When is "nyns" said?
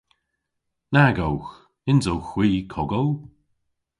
1.85-2.05